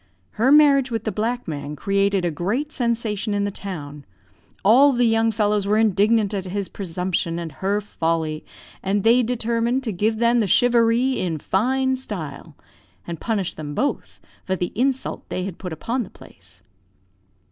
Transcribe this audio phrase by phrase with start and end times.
[0.31, 4.03] "Her marriage with the black man created a great sensation in the town.
[4.65, 8.43] All the young fellows were indignant at his presumption and her folly,
[8.81, 12.55] and they determined to give them the charivari in fine style,
[13.05, 16.63] and punish them both for the insult they had put upon the place.